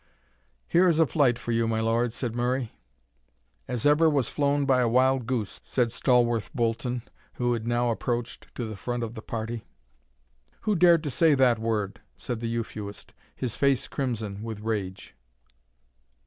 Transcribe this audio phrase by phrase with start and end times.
[0.67, 2.71] "Here is a flight for you, my lord!" said Murray.
[3.67, 8.47] "As ever was flown by a wild goose," said Stawarth Bolton, who had now approached
[8.55, 9.63] to the front of the party.
[10.61, 15.13] "Who dared to say that word?" said the Euphuist, his face crimson with rage.